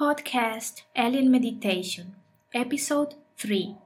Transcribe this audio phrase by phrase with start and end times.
[0.00, 2.14] Podcast Alien Meditation,
[2.54, 3.76] Episode 3.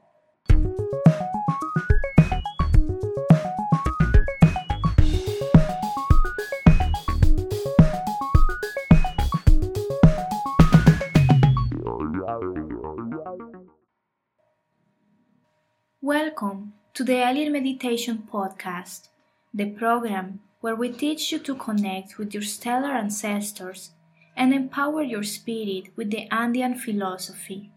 [16.00, 19.08] Welcome to the Alien Meditation Podcast,
[19.52, 23.90] the program where we teach you to connect with your stellar ancestors
[24.36, 27.70] and empower your spirit with the Andean philosophy.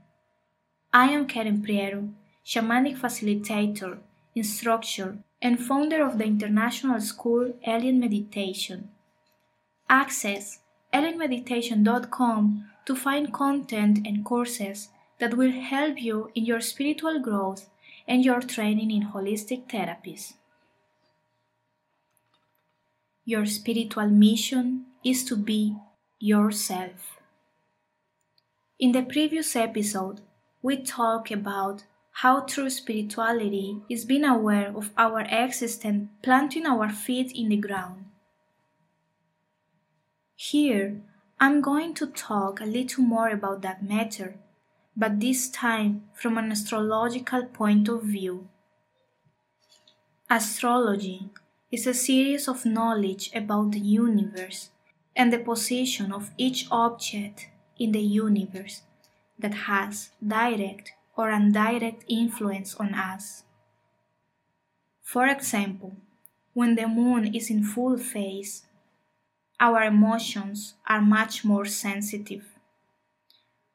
[0.93, 2.13] I am Karen Prieto,
[2.45, 3.99] shamanic facilitator,
[4.35, 8.89] instructor, and founder of the international school Alien Meditation.
[9.89, 10.59] Access
[10.93, 17.69] alienmeditation.com to find content and courses that will help you in your spiritual growth
[18.07, 20.33] and your training in holistic therapies.
[23.25, 25.75] Your spiritual mission is to be
[26.19, 27.19] yourself.
[28.79, 30.21] In the previous episode,
[30.61, 31.83] we talked about
[32.21, 38.05] how true spirituality is being aware of our existence, planting our feet in the ground.
[40.35, 41.01] Here,
[41.39, 44.39] I'm going to talk a little more about that matter,
[44.95, 48.47] but this time from an astrological point of view.
[50.29, 51.29] Astrology
[51.71, 54.69] is a series of knowledge about the universe
[55.17, 58.83] and the position of each object in the universe
[59.39, 63.43] that has direct or indirect influence on us.
[65.01, 65.93] For example,
[66.53, 68.63] when the moon is in full phase,
[69.59, 72.45] our emotions are much more sensitive.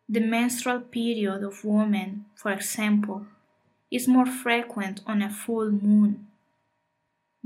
[0.08, 3.26] The menstrual period of women, for example,
[3.90, 6.28] is more frequent on a full moon.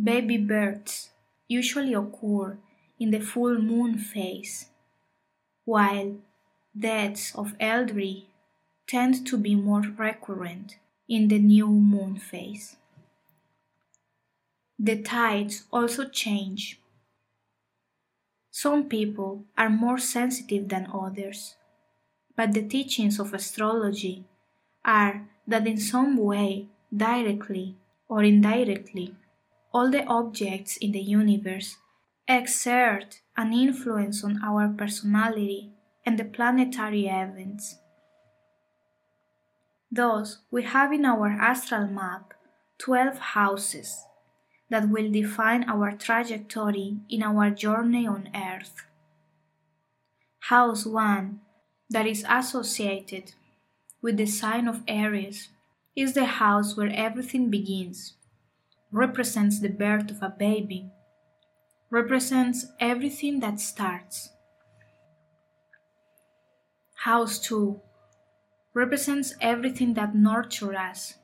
[0.02, 1.10] Baby births
[1.48, 2.58] usually occur
[2.98, 4.66] in the full moon phase,
[5.64, 6.16] while
[6.78, 8.28] deaths of elderly
[8.86, 10.76] tend to be more recurrent
[11.08, 12.76] in the new moon phase.
[14.78, 16.80] The tides also change.
[18.50, 21.56] Some people are more sensitive than others,
[22.36, 24.24] but the teachings of astrology
[24.84, 27.76] are that in some way, directly
[28.08, 29.14] or indirectly,
[29.72, 31.76] all the objects in the universe
[32.28, 35.70] exert an influence on our personality
[36.04, 37.76] and the planetary events.
[39.90, 42.34] Thus, we have in our astral map
[42.78, 44.04] 12 houses
[44.68, 48.84] that will define our trajectory in our journey on Earth.
[50.40, 51.40] House 1,
[51.90, 53.32] that is associated
[54.02, 55.50] with the sign of Aries,
[55.94, 58.14] is the house where everything begins,
[58.90, 60.90] represents the birth of a baby
[61.96, 64.28] represents everything that starts.
[67.06, 67.80] House 2
[68.74, 71.14] represents everything that nurtures us.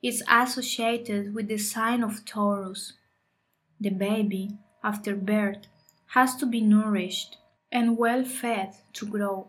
[0.00, 2.92] It's associated with the sign of Taurus.
[3.80, 4.50] The baby,
[4.84, 5.66] after birth,
[6.14, 7.38] has to be nourished
[7.72, 9.48] and well fed to grow.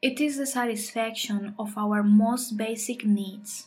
[0.00, 3.66] It is the satisfaction of our most basic needs.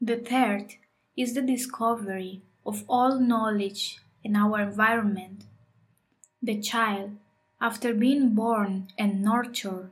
[0.00, 0.76] The third
[1.16, 5.44] is the discovery of all knowledge in our environment.
[6.42, 7.12] The child,
[7.60, 9.90] after being born and nurtured,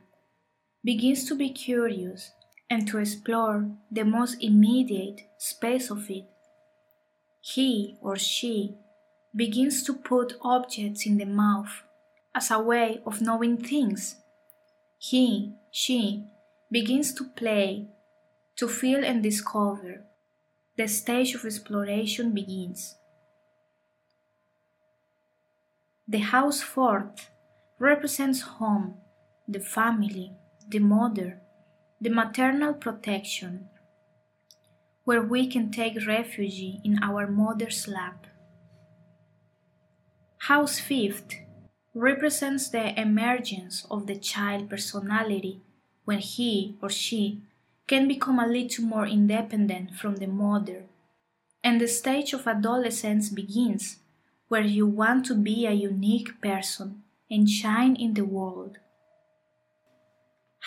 [0.83, 2.31] begins to be curious
[2.69, 6.25] and to explore the most immediate space of it.
[7.41, 8.75] He or she
[9.35, 11.83] begins to put objects in the mouth
[12.35, 14.15] as a way of knowing things.
[14.97, 16.25] He, she
[16.71, 17.87] begins to play,
[18.57, 20.05] to feel and discover
[20.79, 22.95] the stage of exploration begins.
[26.07, 27.27] The house fort
[27.79, 28.93] represents home,
[29.45, 30.31] the family,
[30.69, 31.41] the mother,
[31.99, 33.67] the maternal protection,
[35.03, 38.27] where we can take refuge in our mother's lap.
[40.47, 41.35] House fifth
[41.93, 45.59] represents the emergence of the child personality
[46.05, 47.41] when he or she
[47.89, 50.83] can become a little more independent from the mother.
[51.63, 53.97] And the stage of adolescence begins,
[54.47, 57.01] where you want to be a unique person
[57.31, 58.77] and shine in the world.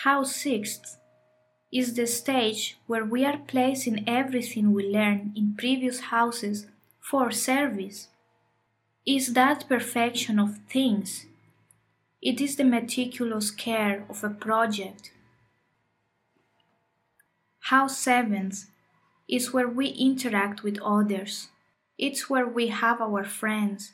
[0.03, 0.97] House sixth
[1.71, 6.67] is the stage where we are placing everything we learn in previous houses
[6.99, 8.09] for service.
[9.05, 11.25] Is that perfection of things.
[12.21, 15.11] It is the meticulous care of a project
[17.73, 18.67] House sevens
[19.27, 21.47] is where we interact with others.
[21.97, 23.93] It's where we have our friends.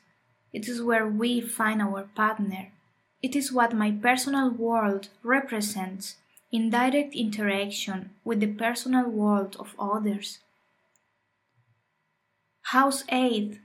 [0.52, 2.72] It is where we find our partner.
[3.22, 6.16] It is what my personal world represents
[6.52, 10.40] in direct interaction with the personal world of others.
[12.74, 13.60] House 8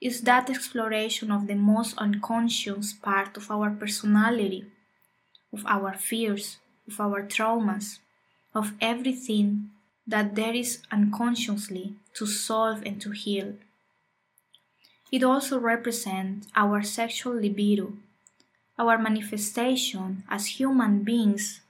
[0.00, 4.64] is that exploration of the most unconscious part of our personality,
[5.52, 6.56] of our fears,
[6.88, 7.98] of our traumas,
[8.54, 9.70] of everything
[10.06, 13.54] that there is unconsciously to solve and to heal.
[15.12, 17.94] It also represents our sexual libido,
[18.78, 21.60] our manifestation as human beings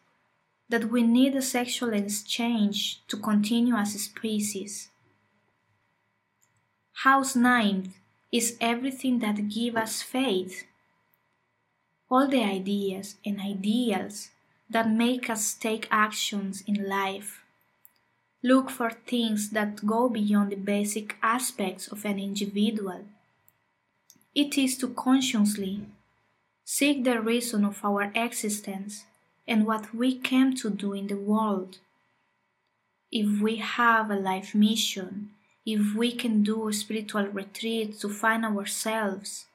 [0.69, 4.88] that we need a sexual exchange to continue as a species.
[7.03, 7.97] House ninth
[8.31, 10.65] is everything that gives us faith.
[12.11, 14.31] All the ideas and ideals
[14.70, 17.43] that make us take actions in life.
[18.43, 23.05] Look for things that go beyond the basic aspects of an individual.
[24.34, 25.87] It is to consciously
[26.64, 29.05] seek the reason of our existence
[29.46, 31.78] and what we came to do in the world.
[33.11, 35.31] If we have a life mission,
[35.67, 39.46] if we can do a spiritual retreat to find ourselves,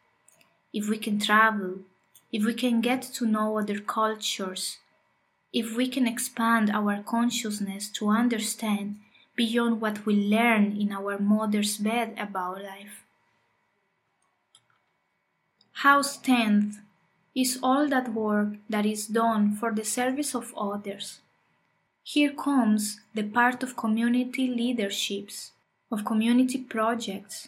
[0.74, 1.80] if we can travel,
[2.32, 4.78] if we can get to know other cultures,
[5.56, 8.98] if we can expand our consciousness to understand
[9.38, 13.06] beyond what we learn in our mother's bed about life.
[15.80, 16.80] House 10th
[17.34, 21.20] is all that work that is done for the service of others.
[22.04, 25.52] Here comes the part of community leaderships,
[25.90, 27.48] of community projects,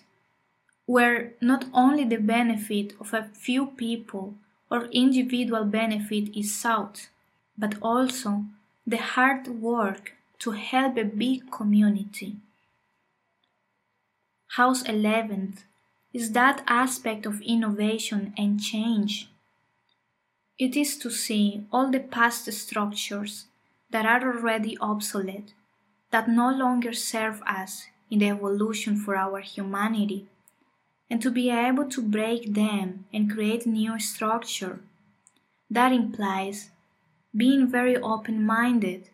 [0.85, 4.35] where not only the benefit of a few people
[4.71, 7.09] or individual benefit is sought,
[7.57, 8.45] but also
[8.85, 12.35] the hard work to help a big community.
[14.55, 15.63] House 11th
[16.13, 19.29] is that aspect of innovation and change
[20.57, 23.45] it is to see all the past structures
[23.91, 25.53] that are already obsolete,
[26.09, 30.25] that no longer serve us in the evolution for our humanity,
[31.09, 34.79] and to be able to break them and create new structure.
[35.69, 36.71] That implies
[37.37, 39.09] being very open minded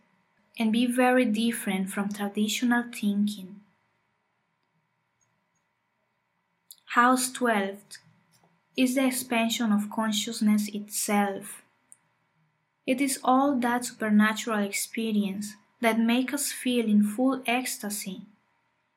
[0.58, 3.60] and be very different from traditional thinking.
[6.96, 7.80] House 12
[8.78, 11.64] is the expansion of consciousness itself.
[12.86, 18.22] It is all that supernatural experience that makes us feel in full ecstasy.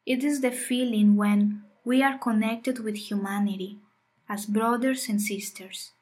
[0.05, 3.79] It is the feeling when we are connected with humanity
[4.29, 5.93] as brothers and sisters.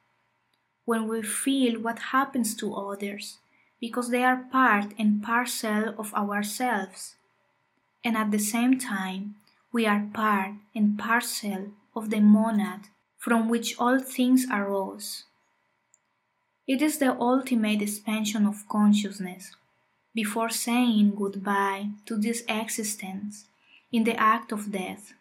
[0.84, 3.38] When we feel what happens to others
[3.80, 7.16] because they are part and parcel of ourselves.
[8.04, 9.36] And at the same time,
[9.72, 12.88] we are part and parcel of the monad
[13.18, 15.24] from which all things arose.
[16.66, 19.52] It is the ultimate expansion of consciousness
[20.14, 23.46] before saying goodbye to this existence
[23.92, 25.12] in the act of death,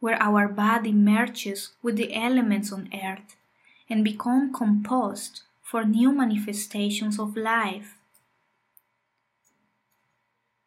[0.00, 3.36] where our body merges with the elements on earth
[3.88, 7.96] and become composed for new manifestations of life.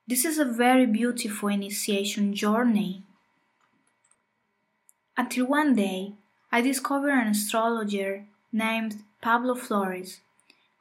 [0.08, 3.04] This is a very beautiful initiation journey.
[5.16, 6.14] Until one day,
[6.52, 10.22] I discovered an astrologer named Pablo Flores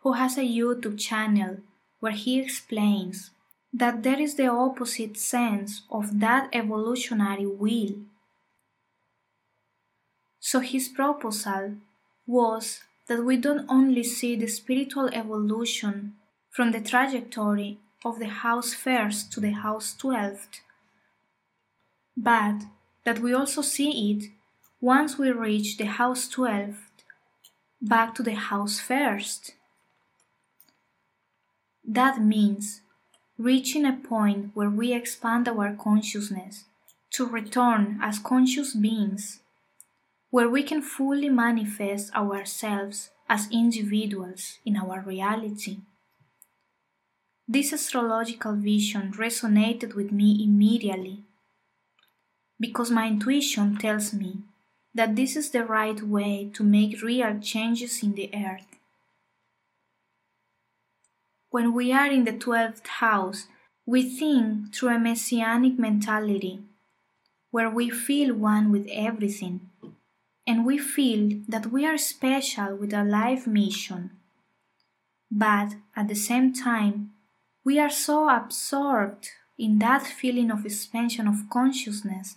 [0.01, 1.59] who has a YouTube channel
[2.01, 3.31] where he explains
[3.73, 7.97] that there is the opposite sense of that evolutionary wheel.
[10.41, 11.75] So his proposal
[12.29, 16.13] was that we don't only see the spiritual evolution
[16.51, 20.61] from the trajectory of the house first to the house twelfth,
[22.17, 22.63] but
[23.05, 24.31] that we also see it
[24.81, 26.93] once we reach the house twelfth
[27.81, 29.55] back to the house first.
[31.83, 32.83] That means
[33.39, 36.65] reaching a point where we expand our consciousness
[37.13, 39.41] to return as conscious beings,
[40.31, 45.79] where we can fully manifest ourselves as individuals in our reality.
[47.47, 51.25] This astrological vision resonated with me immediately
[52.61, 54.39] because my intuition tells me
[54.95, 58.67] that this is the right way to make real changes in the earth.
[61.51, 63.47] When we are in the 12th house,
[63.87, 66.61] we think through a messianic mentality,
[67.51, 69.68] where we feel one with everything,
[70.49, 74.11] and we feel that we are special with a life mission.
[75.31, 77.11] But at the same time,
[77.64, 79.28] we are so absorbed
[79.59, 82.37] in that feeling of expansion of consciousness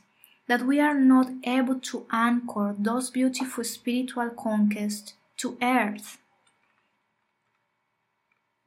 [0.50, 6.18] that we are not able to anchor those beautiful spiritual conquests to Earth.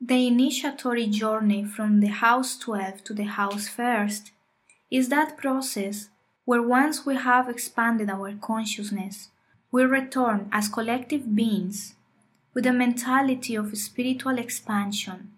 [0.00, 4.30] The initiatory journey from the house 12 to the house first
[4.90, 6.08] is that process
[6.46, 9.28] where once we have expanded our consciousness,
[9.74, 11.96] we return as collective beings
[12.54, 15.32] with a mentality of spiritual expansion,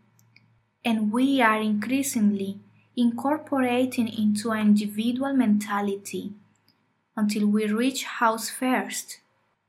[0.85, 2.59] and we are increasingly
[2.95, 6.35] incorporating into an individual mentality
[7.16, 9.21] until we reach house first,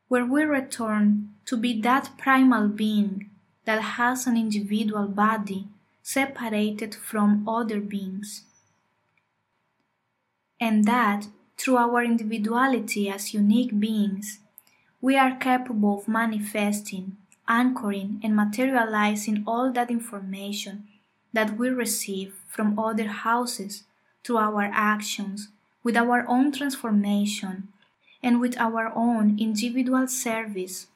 [0.10, 3.30] where we return to be that primal being
[3.64, 5.66] that has an individual body
[6.04, 8.44] separated from other beings.
[10.60, 14.40] And that, through our individuality as unique beings,
[15.08, 17.16] we are capable of manifesting,
[17.48, 20.86] anchoring, and materializing all that information
[21.32, 23.84] that we receive from other houses
[24.22, 25.48] through our actions,
[25.82, 27.70] with our own transformation,
[28.22, 30.88] and with our own individual service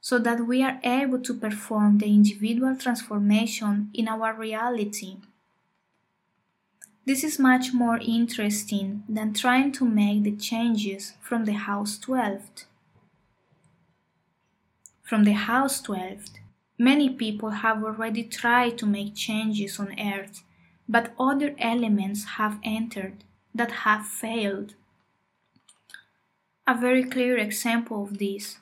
[0.00, 5.18] so that we are able to perform the individual transformation in our reality.
[7.06, 12.64] This is much more interesting than trying to make the changes from the house 12.
[15.04, 16.30] From the house 12,
[16.78, 20.42] many people have already tried to make changes on earth,
[20.88, 23.22] but other elements have entered
[23.54, 24.72] that have failed.
[26.66, 28.56] A very clear example of this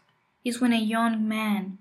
[0.44, 1.78] is when a young man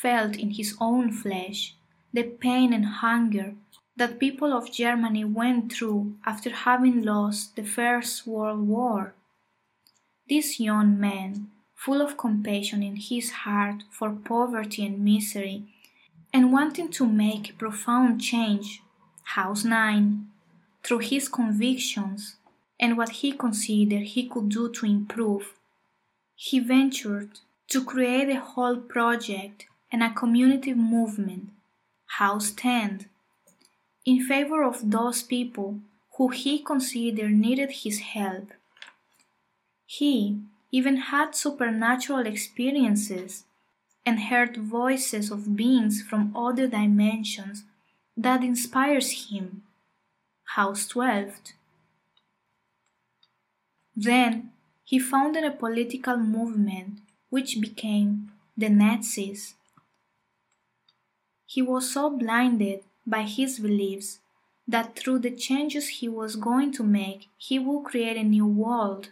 [0.00, 1.74] felt in his own flesh
[2.10, 3.54] the pain and hunger
[3.96, 9.12] that people of Germany went through after having lost the First World War.
[10.26, 11.50] This young man,
[11.84, 15.64] full of compassion in his heart for poverty and misery,
[16.30, 18.82] and wanting to make a profound change,
[19.36, 20.26] House 9,
[20.82, 22.36] through his convictions
[22.78, 25.54] and what he considered he could do to improve,
[26.34, 27.30] he ventured
[27.68, 31.48] to create a whole project and a community movement,
[32.18, 33.06] House 10,
[34.04, 35.78] in favor of those people
[36.16, 38.52] who he considered needed his help.
[39.86, 40.40] He
[40.72, 43.44] even had supernatural experiences
[44.06, 47.64] and heard voices of beings from other dimensions
[48.16, 49.62] that inspires him.
[50.54, 51.38] House 12.
[53.96, 54.52] Then
[54.84, 59.54] he founded a political movement which became the Nazis.
[61.46, 64.20] He was so blinded by his beliefs
[64.66, 69.10] that through the changes he was going to make, he would create a new world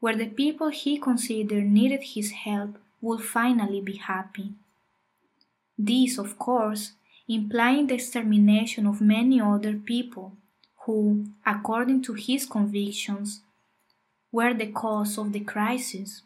[0.00, 4.52] where the people he considered needed his help would finally be happy.
[5.76, 6.92] This, of course,
[7.28, 10.32] implying the extermination of many other people
[10.84, 13.42] who, according to his convictions,
[14.32, 16.22] were the cause of the crisis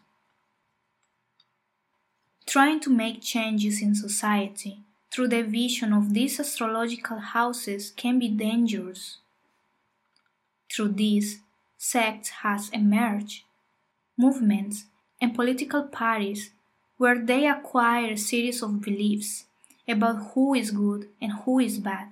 [2.46, 8.28] trying to make changes in society through the vision of these astrological houses can be
[8.28, 9.18] dangerous.
[10.70, 11.38] Through this,
[11.78, 13.44] sects has emerged,
[14.22, 14.84] movements
[15.20, 16.50] and political parties
[16.96, 19.44] where they acquire a series of beliefs
[19.88, 22.08] about who is good and who is bad,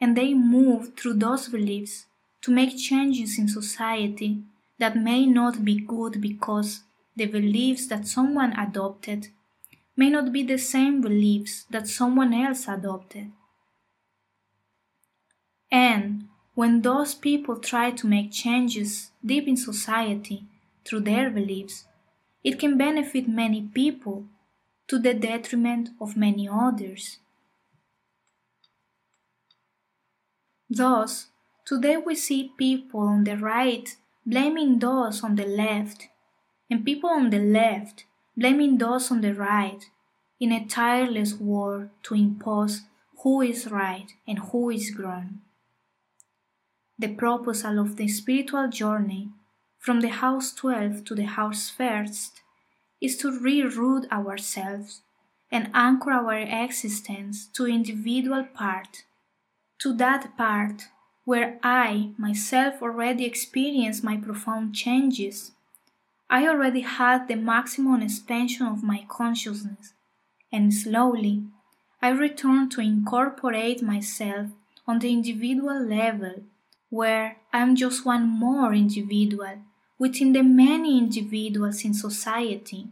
[0.00, 2.06] and they move through those beliefs
[2.42, 4.42] to make changes in society
[4.78, 6.82] that may not be good because
[7.16, 9.28] the beliefs that someone adopted
[9.96, 13.30] may not be the same beliefs that someone else adopted.
[15.70, 20.44] And when those people try to make changes deep in society
[20.86, 21.84] through their beliefs,
[22.44, 24.24] it can benefit many people
[24.88, 27.18] to the detriment of many others.
[30.70, 31.26] Thus,
[31.64, 36.08] today we see people on the right blaming those on the left,
[36.68, 38.04] and people on the left
[38.36, 39.90] blaming those on the right,
[40.38, 42.82] in a tireless war to impose
[43.22, 45.40] who is right and who is wrong.
[46.98, 49.30] The proposal of the spiritual journey
[49.86, 52.40] from the house 12 to the house first
[53.00, 55.02] is to reroot ourselves
[55.48, 59.04] and anchor our existence to individual part,
[59.78, 60.88] to that part
[61.24, 65.52] where I myself already experienced my profound changes.
[66.28, 69.92] I already had the maximum expansion of my consciousness,
[70.50, 71.44] and slowly
[72.02, 74.48] I returned to incorporate myself
[74.84, 76.42] on the individual level,
[76.90, 79.60] where I am just one more individual
[79.98, 82.88] within the many individuals in society.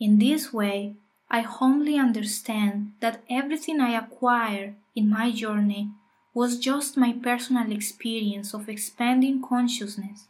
[0.00, 0.94] In this way,
[1.30, 5.90] I humbly understand that everything I acquire in my journey
[6.34, 10.26] was just my personal experience of expanding consciousness,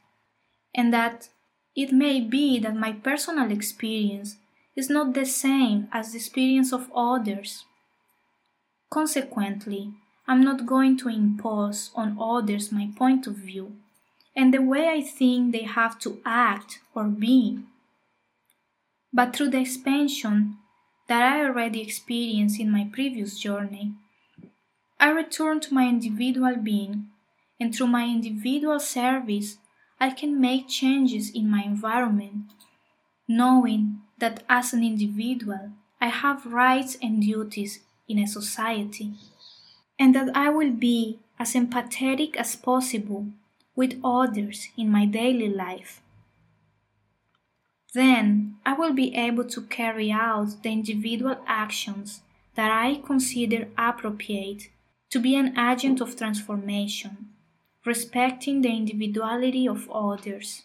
[0.74, 1.28] and that
[1.74, 4.36] it may be that my personal experience
[4.76, 7.64] is not the same as the experience of others.
[8.90, 9.92] Consequently,
[10.26, 13.76] I'm not going to impose on others my point of view
[14.36, 17.60] and the way I think they have to act or be.
[19.12, 20.56] But through the expansion
[21.06, 23.92] that I already experienced in my previous journey,
[24.98, 27.10] I return to my individual being,
[27.60, 29.58] and through my individual service,
[30.00, 32.52] I can make changes in my environment,
[33.28, 39.12] knowing that as an individual, I have rights and duties in a society,
[39.98, 43.28] and that I will be as empathetic as possible
[43.76, 46.00] with others in my daily life.
[47.94, 52.22] Then I will be able to carry out the individual actions
[52.54, 54.68] that I consider appropriate
[55.10, 57.28] to be an agent of transformation,
[57.84, 60.62] respecting the individuality of others.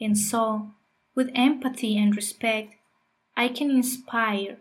[0.00, 0.70] And so,
[1.14, 2.74] with empathy and respect,
[3.36, 4.58] I can inspire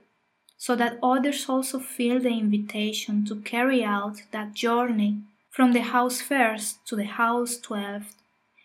[0.57, 5.17] so that others also feel the invitation to carry out that journey
[5.57, 8.13] from the house first to the house twelfth,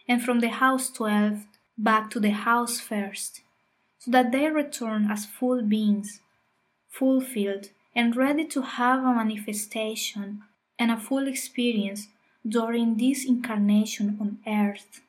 [0.06, 1.46] and from the house twelfth
[1.78, 3.40] back to the house first,
[3.98, 6.20] so that they return as full beings,
[6.90, 10.42] fulfilled and ready to have a manifestation
[10.78, 12.08] and a full experience
[12.46, 15.00] during this incarnation on earth.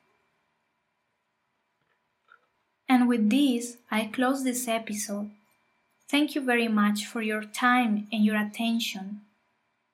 [2.88, 5.30] And with this, I close this episode.
[6.08, 9.20] Thank you very much for your time and your attention.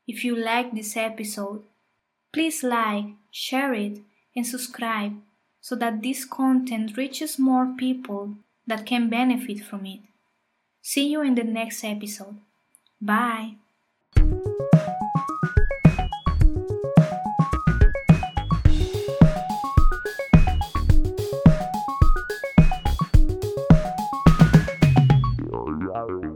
[0.07, 1.65] If you like this episode,
[2.33, 3.99] Please like, share it,
[4.37, 5.15] and subscribe
[5.61, 10.01] so that this content reaches more people that can benefit from it.
[10.81, 12.37] See you in the next episode.
[13.01, 13.57] Bye.
[25.93, 26.30] Oh,